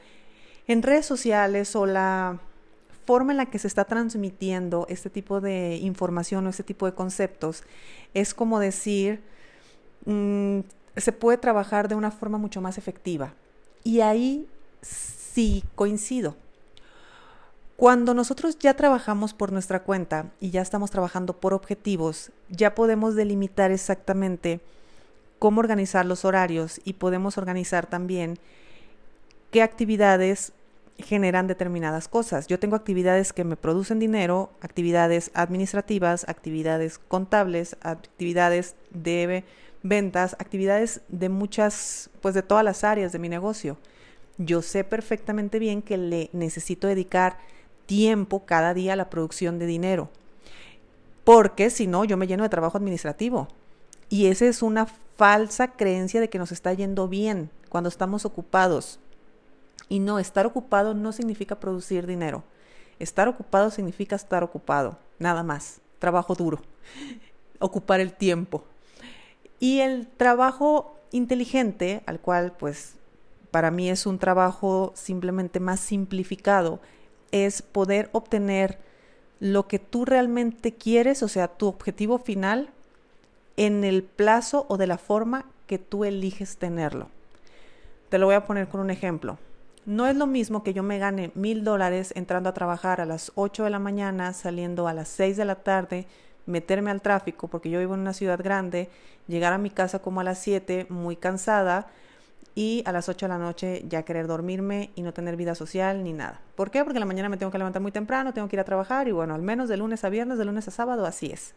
en 0.67 0.81
redes 0.81 1.05
sociales 1.05 1.75
o 1.75 1.85
la 1.85 2.39
forma 3.05 3.31
en 3.31 3.37
la 3.37 3.47
que 3.47 3.57
se 3.57 3.67
está 3.67 3.85
transmitiendo 3.85 4.85
este 4.89 5.09
tipo 5.09 5.41
de 5.41 5.77
información 5.77 6.45
o 6.45 6.49
este 6.49 6.63
tipo 6.63 6.85
de 6.85 6.93
conceptos 6.93 7.63
es 8.13 8.33
como 8.33 8.59
decir, 8.59 9.21
mm, 10.05 10.59
se 10.95 11.11
puede 11.11 11.37
trabajar 11.39 11.87
de 11.87 11.95
una 11.95 12.11
forma 12.11 12.37
mucho 12.37 12.61
más 12.61 12.77
efectiva. 12.77 13.33
Y 13.83 14.01
ahí 14.01 14.47
sí 14.81 15.63
coincido. 15.75 16.35
Cuando 17.79 18.13
nosotros 18.13 18.59
ya 18.59 18.73
trabajamos 18.73 19.33
por 19.33 19.53
nuestra 19.53 19.83
cuenta 19.83 20.33
y 20.41 20.49
ya 20.49 20.61
estamos 20.61 20.91
trabajando 20.91 21.39
por 21.39 21.53
objetivos, 21.53 22.33
ya 22.49 22.75
podemos 22.75 23.15
delimitar 23.15 23.71
exactamente 23.71 24.59
cómo 25.39 25.61
organizar 25.61 26.05
los 26.05 26.25
horarios 26.25 26.81
y 26.83 26.95
podemos 26.95 27.37
organizar 27.37 27.85
también 27.85 28.37
qué 29.49 29.61
actividades 29.61 30.51
generan 30.97 31.47
determinadas 31.47 32.09
cosas. 32.09 32.47
Yo 32.47 32.59
tengo 32.59 32.75
actividades 32.75 33.31
que 33.31 33.45
me 33.45 33.55
producen 33.55 33.97
dinero, 33.97 34.51
actividades 34.59 35.31
administrativas, 35.33 36.27
actividades 36.27 36.99
contables, 36.99 37.77
actividades 37.79 38.75
de 38.89 39.45
ventas, 39.83 40.35
actividades 40.37 40.99
de 41.07 41.29
muchas, 41.29 42.09
pues 42.21 42.35
de 42.35 42.43
todas 42.43 42.65
las 42.65 42.83
áreas 42.83 43.13
de 43.13 43.19
mi 43.19 43.29
negocio. 43.29 43.77
Yo 44.37 44.61
sé 44.61 44.83
perfectamente 44.83 45.59
bien 45.59 45.81
que 45.81 45.95
le 45.95 46.29
necesito 46.33 46.85
dedicar 46.89 47.37
tiempo 47.89 48.45
cada 48.45 48.75
día 48.75 48.95
la 48.95 49.09
producción 49.09 49.57
de 49.57 49.65
dinero, 49.65 50.11
porque 51.23 51.71
si 51.71 51.87
no, 51.87 52.05
yo 52.05 52.17
me 52.17 52.27
lleno 52.27 52.43
de 52.43 52.49
trabajo 52.49 52.77
administrativo. 52.77 53.47
Y 54.09 54.27
esa 54.27 54.45
es 54.45 54.61
una 54.61 54.85
falsa 55.17 55.69
creencia 55.69 56.21
de 56.21 56.29
que 56.29 56.37
nos 56.37 56.51
está 56.51 56.71
yendo 56.71 57.07
bien 57.07 57.49
cuando 57.67 57.89
estamos 57.89 58.25
ocupados. 58.25 58.99
Y 59.87 59.97
no, 59.97 60.19
estar 60.19 60.45
ocupado 60.45 60.93
no 60.93 61.11
significa 61.11 61.59
producir 61.59 62.05
dinero. 62.05 62.43
Estar 62.99 63.27
ocupado 63.27 63.71
significa 63.71 64.15
estar 64.15 64.43
ocupado, 64.43 64.99
nada 65.17 65.41
más. 65.41 65.81
Trabajo 65.97 66.35
duro, 66.35 66.61
ocupar 67.59 68.01
el 68.01 68.13
tiempo. 68.13 68.65
Y 69.59 69.79
el 69.79 70.05
trabajo 70.05 70.95
inteligente, 71.11 72.03
al 72.05 72.19
cual 72.19 72.51
pues 72.51 72.93
para 73.49 73.71
mí 73.71 73.89
es 73.89 74.05
un 74.05 74.19
trabajo 74.19 74.91
simplemente 74.95 75.59
más 75.59 75.79
simplificado, 75.79 76.79
es 77.31 77.61
poder 77.61 78.09
obtener 78.11 78.77
lo 79.39 79.67
que 79.67 79.79
tú 79.79 80.05
realmente 80.05 80.73
quieres, 80.73 81.23
o 81.23 81.27
sea, 81.27 81.47
tu 81.47 81.67
objetivo 81.67 82.17
final, 82.17 82.69
en 83.57 83.83
el 83.83 84.03
plazo 84.03 84.65
o 84.69 84.77
de 84.77 84.87
la 84.87 84.97
forma 84.97 85.45
que 85.67 85.77
tú 85.77 86.05
eliges 86.05 86.57
tenerlo. 86.57 87.09
Te 88.09 88.17
lo 88.17 88.25
voy 88.25 88.35
a 88.35 88.45
poner 88.45 88.67
con 88.67 88.81
un 88.81 88.89
ejemplo. 88.89 89.37
No 89.85 90.07
es 90.07 90.15
lo 90.15 90.27
mismo 90.27 90.63
que 90.63 90.73
yo 90.73 90.83
me 90.83 90.99
gane 90.99 91.31
mil 91.35 91.63
dólares 91.63 92.13
entrando 92.15 92.49
a 92.49 92.53
trabajar 92.53 93.01
a 93.01 93.05
las 93.05 93.31
8 93.35 93.63
de 93.63 93.69
la 93.69 93.79
mañana, 93.79 94.33
saliendo 94.33 94.87
a 94.87 94.93
las 94.93 95.07
6 95.09 95.37
de 95.37 95.45
la 95.45 95.55
tarde, 95.55 96.07
meterme 96.45 96.91
al 96.91 97.01
tráfico 97.01 97.47
porque 97.47 97.69
yo 97.69 97.79
vivo 97.79 97.93
en 97.93 98.01
una 98.01 98.13
ciudad 98.13 98.39
grande, 98.41 98.89
llegar 99.27 99.53
a 99.53 99.57
mi 99.57 99.69
casa 99.69 99.99
como 99.99 100.21
a 100.21 100.23
las 100.23 100.39
7 100.39 100.87
muy 100.89 101.15
cansada 101.15 101.87
y 102.55 102.83
a 102.85 102.91
las 102.91 103.09
8 103.09 103.25
de 103.25 103.29
la 103.29 103.37
noche 103.37 103.85
ya 103.87 104.03
querer 104.03 104.27
dormirme 104.27 104.91
y 104.95 105.01
no 105.01 105.13
tener 105.13 105.35
vida 105.35 105.55
social 105.55 106.03
ni 106.03 106.13
nada. 106.13 106.41
¿Por 106.55 106.71
qué? 106.71 106.83
Porque 106.83 106.99
la 106.99 107.05
mañana 107.05 107.29
me 107.29 107.37
tengo 107.37 107.51
que 107.51 107.57
levantar 107.57 107.81
muy 107.81 107.91
temprano, 107.91 108.33
tengo 108.33 108.47
que 108.47 108.55
ir 108.55 108.59
a 108.59 108.65
trabajar 108.65 109.07
y 109.07 109.11
bueno, 109.11 109.35
al 109.35 109.41
menos 109.41 109.69
de 109.69 109.77
lunes 109.77 110.03
a 110.03 110.09
viernes, 110.09 110.37
de 110.37 110.45
lunes 110.45 110.67
a 110.67 110.71
sábado, 110.71 111.05
así 111.05 111.27
es. 111.27 111.53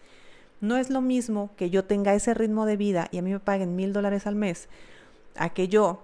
No 0.60 0.76
es 0.76 0.90
lo 0.90 1.00
mismo 1.00 1.50
que 1.56 1.70
yo 1.70 1.84
tenga 1.84 2.14
ese 2.14 2.34
ritmo 2.34 2.66
de 2.66 2.76
vida 2.76 3.08
y 3.10 3.18
a 3.18 3.22
mí 3.22 3.32
me 3.32 3.40
paguen 3.40 3.74
mil 3.74 3.92
dólares 3.92 4.26
al 4.26 4.36
mes 4.36 4.68
a 5.34 5.48
que 5.48 5.68
yo 5.68 6.02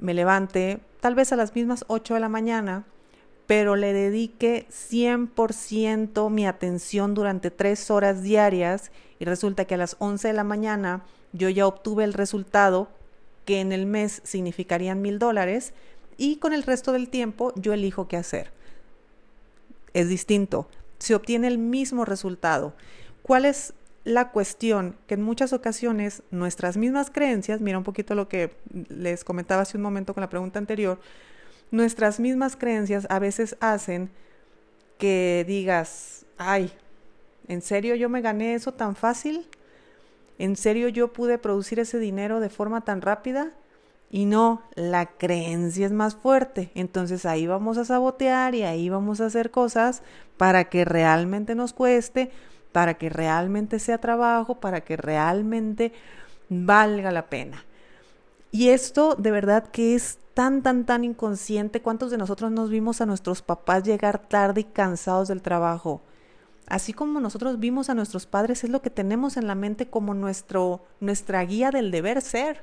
me 0.00 0.14
levante 0.14 0.80
tal 1.00 1.14
vez 1.14 1.32
a 1.32 1.36
las 1.36 1.54
mismas 1.54 1.84
8 1.88 2.14
de 2.14 2.20
la 2.20 2.28
mañana, 2.28 2.84
pero 3.46 3.76
le 3.76 3.92
dedique 3.92 4.66
100% 4.70 6.30
mi 6.30 6.46
atención 6.46 7.14
durante 7.14 7.50
tres 7.50 7.90
horas 7.90 8.22
diarias 8.22 8.92
y 9.18 9.24
resulta 9.24 9.64
que 9.64 9.74
a 9.74 9.78
las 9.78 9.96
11 9.98 10.28
de 10.28 10.34
la 10.34 10.44
mañana 10.44 11.04
yo 11.32 11.48
ya 11.48 11.66
obtuve 11.66 12.04
el 12.04 12.12
resultado 12.12 12.88
que 13.44 13.60
en 13.60 13.72
el 13.72 13.86
mes 13.86 14.20
significarían 14.24 15.02
mil 15.02 15.18
dólares 15.18 15.72
y 16.16 16.36
con 16.36 16.52
el 16.52 16.62
resto 16.62 16.92
del 16.92 17.08
tiempo 17.08 17.52
yo 17.56 17.72
elijo 17.72 18.08
qué 18.08 18.16
hacer. 18.16 18.52
Es 19.94 20.08
distinto, 20.08 20.68
se 20.98 21.14
obtiene 21.14 21.48
el 21.48 21.58
mismo 21.58 22.04
resultado. 22.04 22.74
¿Cuál 23.22 23.44
es 23.44 23.74
la 24.04 24.30
cuestión? 24.30 24.96
Que 25.06 25.14
en 25.14 25.22
muchas 25.22 25.52
ocasiones 25.52 26.22
nuestras 26.30 26.76
mismas 26.76 27.10
creencias, 27.10 27.60
mira 27.60 27.78
un 27.78 27.84
poquito 27.84 28.14
lo 28.14 28.28
que 28.28 28.54
les 28.88 29.24
comentaba 29.24 29.62
hace 29.62 29.76
un 29.76 29.82
momento 29.82 30.14
con 30.14 30.20
la 30.20 30.28
pregunta 30.28 30.58
anterior, 30.58 31.00
nuestras 31.70 32.20
mismas 32.20 32.56
creencias 32.56 33.06
a 33.10 33.18
veces 33.18 33.56
hacen 33.60 34.10
que 34.98 35.44
digas, 35.46 36.26
ay, 36.36 36.70
¿en 37.48 37.62
serio 37.62 37.94
yo 37.94 38.08
me 38.08 38.20
gané 38.20 38.54
eso 38.54 38.72
tan 38.72 38.94
fácil? 38.94 39.46
¿En 40.40 40.56
serio 40.56 40.88
yo 40.88 41.12
pude 41.12 41.36
producir 41.36 41.80
ese 41.80 41.98
dinero 41.98 42.40
de 42.40 42.48
forma 42.48 42.80
tan 42.80 43.02
rápida? 43.02 43.52
Y 44.10 44.24
no, 44.24 44.62
la 44.74 45.04
creencia 45.04 45.84
es 45.84 45.92
más 45.92 46.16
fuerte. 46.16 46.70
Entonces 46.74 47.26
ahí 47.26 47.46
vamos 47.46 47.76
a 47.76 47.84
sabotear 47.84 48.54
y 48.54 48.62
ahí 48.62 48.88
vamos 48.88 49.20
a 49.20 49.26
hacer 49.26 49.50
cosas 49.50 50.02
para 50.38 50.70
que 50.70 50.86
realmente 50.86 51.54
nos 51.54 51.74
cueste, 51.74 52.30
para 52.72 52.94
que 52.94 53.10
realmente 53.10 53.78
sea 53.78 53.98
trabajo, 53.98 54.60
para 54.60 54.80
que 54.80 54.96
realmente 54.96 55.92
valga 56.48 57.10
la 57.10 57.28
pena. 57.28 57.66
Y 58.50 58.70
esto 58.70 59.16
de 59.16 59.32
verdad 59.32 59.68
que 59.68 59.94
es 59.94 60.20
tan, 60.32 60.62
tan, 60.62 60.86
tan 60.86 61.04
inconsciente. 61.04 61.82
¿Cuántos 61.82 62.10
de 62.10 62.16
nosotros 62.16 62.50
nos 62.50 62.70
vimos 62.70 63.02
a 63.02 63.06
nuestros 63.06 63.42
papás 63.42 63.82
llegar 63.82 64.26
tarde 64.26 64.62
y 64.62 64.64
cansados 64.64 65.28
del 65.28 65.42
trabajo? 65.42 66.00
Así 66.70 66.92
como 66.92 67.18
nosotros 67.18 67.58
vimos 67.58 67.90
a 67.90 67.94
nuestros 67.94 68.26
padres, 68.26 68.62
es 68.62 68.70
lo 68.70 68.80
que 68.80 68.90
tenemos 68.90 69.36
en 69.36 69.48
la 69.48 69.56
mente 69.56 69.88
como 69.88 70.14
nuestro, 70.14 70.84
nuestra 71.00 71.44
guía 71.44 71.72
del 71.72 71.90
deber 71.90 72.22
ser. 72.22 72.62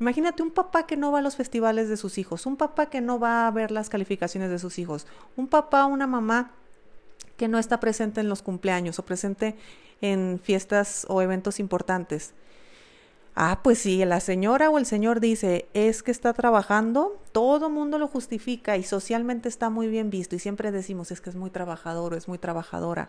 Imagínate 0.00 0.42
un 0.42 0.50
papá 0.50 0.86
que 0.86 0.96
no 0.96 1.12
va 1.12 1.20
a 1.20 1.22
los 1.22 1.36
festivales 1.36 1.88
de 1.88 1.96
sus 1.96 2.18
hijos, 2.18 2.46
un 2.46 2.56
papá 2.56 2.86
que 2.90 3.00
no 3.00 3.20
va 3.20 3.46
a 3.46 3.50
ver 3.52 3.70
las 3.70 3.88
calificaciones 3.88 4.50
de 4.50 4.58
sus 4.58 4.80
hijos, 4.80 5.06
un 5.36 5.46
papá 5.46 5.86
o 5.86 5.88
una 5.88 6.08
mamá 6.08 6.50
que 7.36 7.46
no 7.46 7.60
está 7.60 7.78
presente 7.78 8.20
en 8.20 8.28
los 8.28 8.42
cumpleaños 8.42 8.98
o 8.98 9.04
presente 9.04 9.54
en 10.00 10.40
fiestas 10.42 11.06
o 11.08 11.22
eventos 11.22 11.60
importantes. 11.60 12.34
Ah, 13.34 13.60
pues 13.62 13.78
si 13.78 14.04
la 14.04 14.20
señora 14.20 14.68
o 14.68 14.78
el 14.78 14.84
señor 14.84 15.20
dice 15.20 15.66
es 15.72 16.02
que 16.02 16.10
está 16.10 16.34
trabajando, 16.34 17.18
todo 17.32 17.70
mundo 17.70 17.98
lo 17.98 18.06
justifica 18.06 18.76
y 18.76 18.82
socialmente 18.82 19.48
está 19.48 19.70
muy 19.70 19.88
bien 19.88 20.10
visto 20.10 20.36
y 20.36 20.38
siempre 20.38 20.70
decimos 20.70 21.10
es 21.10 21.22
que 21.22 21.30
es 21.30 21.36
muy 21.36 21.48
trabajador 21.48 22.12
o 22.12 22.16
es 22.16 22.28
muy 22.28 22.36
trabajadora. 22.36 23.08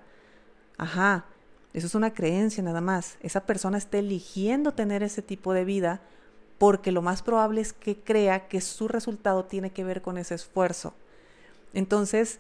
Ajá, 0.77 1.25
eso 1.74 1.88
es 1.88 1.96
una 1.96 2.13
creencia 2.13 2.63
nada 2.63 2.80
más. 2.80 3.18
Esa 3.22 3.46
persona 3.46 3.77
está 3.77 3.98
eligiendo 3.98 4.74
tener 4.74 5.03
ese 5.03 5.22
tipo 5.22 5.53
de 5.53 5.65
vida 5.65 6.01
porque 6.58 6.94
lo 6.94 7.01
más 7.01 7.22
probable 7.22 7.60
es 7.60 7.74
que 7.74 7.98
crea 8.00 8.48
que 8.48 8.62
su 8.62 8.88
resultado 8.88 9.44
tiene 9.44 9.72
que 9.72 9.84
ver 9.84 10.01
con 10.01 10.18
ese 10.18 10.36
esfuerzo. 10.36 10.94
Entonces, 11.74 12.39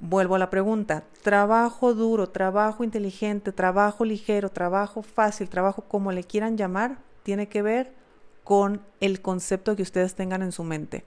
vuelvo 0.00 0.34
a 0.34 0.38
la 0.38 0.50
pregunta, 0.50 1.04
trabajo 1.22 1.94
duro, 1.94 2.28
trabajo 2.28 2.84
inteligente, 2.84 3.52
trabajo 3.52 4.04
ligero, 4.04 4.50
trabajo 4.50 5.02
fácil, 5.02 5.48
trabajo 5.48 5.82
como 5.82 6.12
le 6.12 6.24
quieran 6.24 6.56
llamar, 6.56 6.98
tiene 7.22 7.48
que 7.48 7.62
ver 7.62 7.92
con 8.44 8.80
el 9.00 9.20
concepto 9.20 9.74
que 9.74 9.82
ustedes 9.82 10.14
tengan 10.14 10.42
en 10.42 10.52
su 10.52 10.62
mente. 10.62 11.04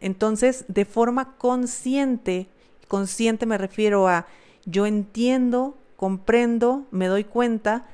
Entonces, 0.00 0.64
de 0.68 0.84
forma 0.84 1.36
consciente, 1.38 2.48
consciente 2.88 3.46
me 3.46 3.58
refiero 3.58 4.08
a 4.08 4.26
yo 4.64 4.86
entiendo, 4.86 5.76
comprendo, 5.96 6.86
me 6.90 7.06
doy 7.06 7.24
cuenta 7.24 7.86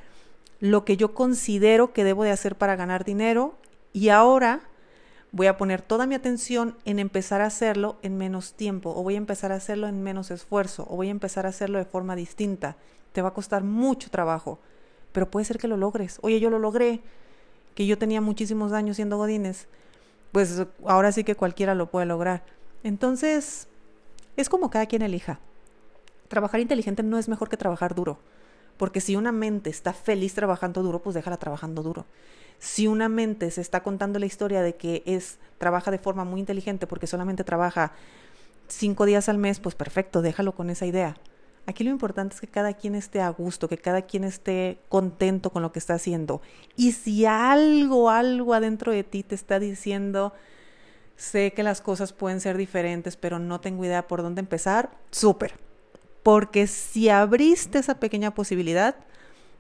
lo 0.61 0.85
que 0.85 0.97
yo 0.97 1.15
considero 1.15 1.93
que 1.93 2.05
debo 2.05 2.25
de 2.25 2.31
hacer 2.31 2.57
para 2.57 2.77
ganar 2.77 3.05
dinero 3.05 3.55
y 3.93 4.09
ahora 4.09 4.61
voy 5.35 5.49
a 5.49 5.57
poner 5.57 5.83
toda 5.83 6.07
mi 6.07 6.15
atención 6.15 6.77
en 6.85 7.01
empezar 7.01 7.41
a 7.41 7.47
hacerlo 7.47 7.97
en 8.03 8.17
menos 8.17 8.55
tiempo, 8.55 8.95
o 8.97 9.03
voy 9.03 9.15
a 9.15 9.19
empezar 9.19 9.51
a 9.51 9.57
hacerlo 9.57 9.89
en 9.89 10.01
menos 10.01 10.31
esfuerzo, 10.31 10.87
o 10.89 10.95
voy 10.95 11.09
a 11.09 11.11
empezar 11.11 11.45
a 11.45 11.49
hacerlo 11.49 11.79
de 11.79 11.85
forma 11.85 12.15
distinta. 12.15 12.77
Te 13.13 13.21
va 13.21 13.31
a 13.31 13.35
costar 13.35 13.65
mucho 13.65 14.11
trabajo, 14.11 14.61
pero 15.11 15.29
puede 15.33 15.45
ser 15.45 15.59
que 15.59 15.67
lo 15.67 15.77
logres. 15.77 16.21
Oye, 16.23 16.39
yo 16.39 16.51
lo 16.51 16.61
logré, 16.61 17.01
que 17.75 17.85
yo 17.85 17.99
tenía 17.99 18.21
muchísimos 18.21 18.73
años 18.73 18.95
siendo 18.95 19.17
godines. 19.17 19.67
Pues 20.31 20.67
ahora 20.87 21.11
sí 21.11 21.25
que 21.25 21.35
cualquiera 21.35 21.75
lo 21.75 21.91
puede 21.91 22.07
lograr. 22.07 22.45
Entonces, 22.85 23.67
es 24.37 24.49
como 24.49 24.71
cada 24.71 24.87
quien 24.87 25.03
elija. 25.03 25.41
Trabajar 26.29 26.61
inteligente 26.61 27.03
no 27.03 27.19
es 27.19 27.29
mejor 27.29 27.49
que 27.49 27.57
trabajar 27.57 27.97
duro, 27.97 28.19
porque 28.77 29.01
si 29.01 29.17
una 29.17 29.33
mente 29.33 29.69
está 29.69 29.95
feliz 29.95 30.33
trabajando 30.33 30.85
duro, 30.85 31.03
pues 31.03 31.15
déjala 31.15 31.39
trabajando 31.39 31.83
duro. 31.83 32.07
Si 32.59 32.87
una 32.87 33.09
mente 33.09 33.51
se 33.51 33.61
está 33.61 33.83
contando 33.83 34.19
la 34.19 34.27
historia 34.27 34.63
de 34.63 34.77
que 34.77 35.03
es 35.07 35.39
trabaja 35.59 35.91
de 35.91 35.99
forma 35.99 36.25
muy 36.25 36.41
inteligente 36.41 36.87
porque 36.87 37.07
solamente 37.07 37.45
trabaja 37.45 37.93
cinco 38.69 39.07
días 39.07 39.29
al 39.29 39.39
mes, 39.39 39.61
pues 39.61 39.75
perfecto, 39.75 40.23
déjalo 40.23 40.55
con 40.55 40.71
esa 40.71 40.87
idea. 40.87 41.17
Aquí 41.67 41.83
lo 41.83 41.91
importante 41.91 42.35
es 42.35 42.41
que 42.41 42.47
cada 42.47 42.75
quien 42.75 42.95
esté 42.95 43.21
a 43.21 43.31
gusto, 43.31 43.69
que 43.69 43.79
cada 43.79 44.03
quien 44.03 44.25
esté 44.25 44.79
contento 44.91 45.51
con 45.51 45.63
lo 45.63 45.73
que 45.73 45.79
está 45.79 45.95
haciendo. 45.95 46.43
Y 46.77 46.93
si 46.93 47.25
algo, 47.25 48.11
algo 48.11 48.53
adentro 48.53 48.93
de 48.93 49.03
ti 49.03 49.23
te 49.23 49.35
está 49.35 49.59
diciendo, 49.59 50.35
sé 51.17 51.55
que 51.55 51.63
las 51.63 51.81
cosas 51.81 52.13
pueden 52.13 52.41
ser 52.41 52.59
diferentes, 52.59 53.17
pero 53.17 53.39
no 53.39 53.61
tengo 53.61 53.85
idea 53.85 54.07
por 54.07 54.21
dónde 54.21 54.41
empezar, 54.41 54.91
súper. 55.11 55.55
Porque 56.23 56.67
si 56.67 57.09
abriste 57.09 57.79
esa 57.79 57.99
pequeña 57.99 58.35
posibilidad, 58.35 58.97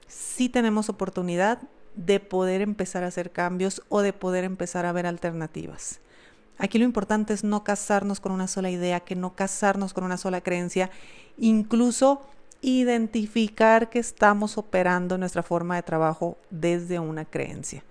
sí 0.06 0.50
tenemos 0.50 0.90
oportunidad 0.90 1.58
de 1.96 2.20
poder 2.20 2.60
empezar 2.60 3.04
a 3.04 3.08
hacer 3.08 3.30
cambios 3.30 3.82
o 3.88 4.00
de 4.00 4.12
poder 4.12 4.44
empezar 4.44 4.86
a 4.86 4.92
ver 4.92 5.06
alternativas. 5.06 6.00
Aquí 6.58 6.78
lo 6.78 6.84
importante 6.84 7.32
es 7.32 7.42
no 7.44 7.64
casarnos 7.64 8.20
con 8.20 8.32
una 8.32 8.46
sola 8.46 8.70
idea, 8.70 9.00
que 9.00 9.16
no 9.16 9.34
casarnos 9.34 9.92
con 9.92 10.04
una 10.04 10.16
sola 10.16 10.40
creencia, 10.40 10.90
incluso 11.36 12.22
identificar 12.60 13.90
que 13.90 13.98
estamos 13.98 14.56
operando 14.56 15.18
nuestra 15.18 15.42
forma 15.42 15.76
de 15.76 15.82
trabajo 15.82 16.38
desde 16.50 16.98
una 16.98 17.24
creencia. 17.24 17.82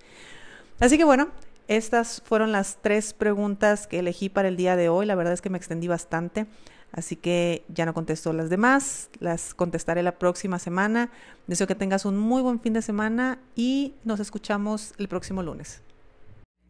Así 0.80 0.98
que 0.98 1.04
bueno, 1.04 1.28
estas 1.68 2.22
fueron 2.24 2.52
las 2.52 2.78
tres 2.82 3.12
preguntas 3.14 3.86
que 3.86 4.00
elegí 4.00 4.28
para 4.28 4.48
el 4.48 4.56
día 4.56 4.76
de 4.76 4.88
hoy. 4.88 5.06
La 5.06 5.14
verdad 5.14 5.32
es 5.32 5.40
que 5.40 5.50
me 5.50 5.58
extendí 5.58 5.88
bastante. 5.88 6.46
Así 6.94 7.16
que 7.16 7.64
ya 7.68 7.86
no 7.86 7.92
contesto 7.92 8.32
las 8.32 8.50
demás, 8.50 9.10
las 9.18 9.52
contestaré 9.52 10.02
la 10.04 10.12
próxima 10.12 10.60
semana. 10.60 11.10
Deseo 11.48 11.66
que 11.66 11.74
tengas 11.74 12.04
un 12.04 12.16
muy 12.16 12.40
buen 12.40 12.60
fin 12.60 12.72
de 12.72 12.82
semana 12.82 13.38
y 13.56 13.94
nos 14.04 14.20
escuchamos 14.20 14.94
el 14.98 15.08
próximo 15.08 15.42
lunes. 15.42 15.82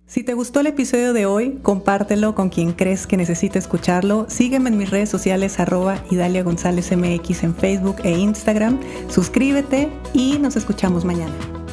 Si 0.07 0.23
te 0.23 0.35
gustó 0.35 0.61
el 0.61 0.67
episodio 0.67 1.13
de 1.13 1.27
hoy, 1.27 1.59
compártelo 1.63 2.35
con 2.35 2.49
quien 2.49 2.73
crees 2.73 3.07
que 3.07 3.17
necesite 3.17 3.59
escucharlo. 3.59 4.27
Sígueme 4.29 4.71
en 4.71 4.79
mis 4.79 4.91
redes 4.91 5.09
sociales 5.09 5.61
arroba 5.61 6.03
Idalia 6.11 6.43
González 6.43 6.91
MX 6.95 7.45
en 7.45 7.55
Facebook 7.55 7.97
e 8.03 8.13
Instagram. 8.13 8.81
Suscríbete 9.09 9.91
y 10.13 10.39
nos 10.39 10.57
escuchamos 10.57 11.05
mañana. 11.05 11.64